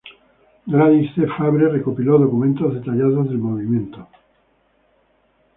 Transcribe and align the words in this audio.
Gladys 0.65 1.11
C. 1.13 1.27
Fabre 1.27 1.69
recopiló 1.69 2.17
documentos 2.17 2.73
detallados 2.73 3.29
del 3.29 3.37
movimiento. 3.37 4.07